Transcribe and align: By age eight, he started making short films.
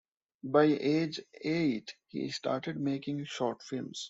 By 0.43 0.63
age 0.63 1.21
eight, 1.41 1.93
he 2.07 2.31
started 2.31 2.79
making 2.79 3.23
short 3.25 3.61
films. 3.61 3.99